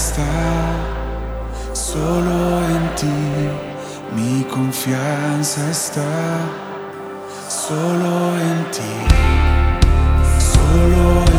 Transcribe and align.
está 0.00 0.32
solo 1.74 2.64
en 2.74 2.94
ti, 3.00 3.20
mi 4.16 4.44
confianza 4.44 5.60
está 5.70 6.10
solo 7.48 8.34
en 8.48 8.58
ti, 8.76 8.94
solo. 10.52 11.29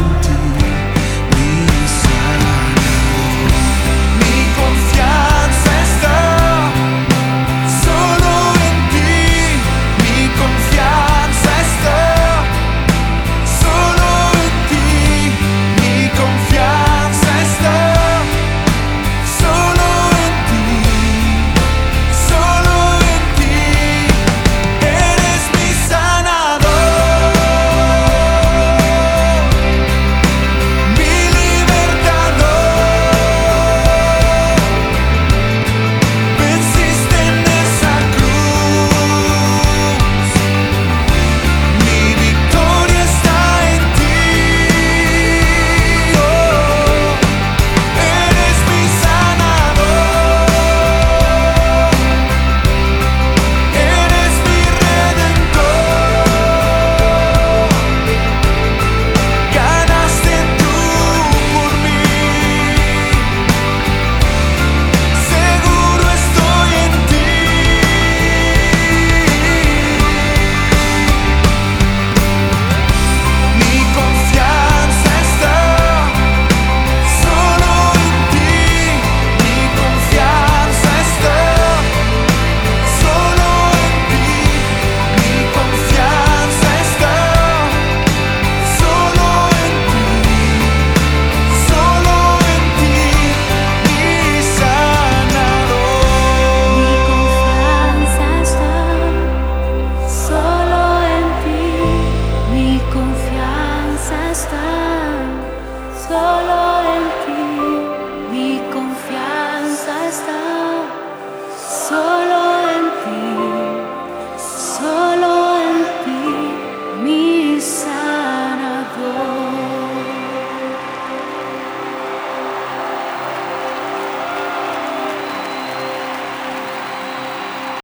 solo 106.12 106.61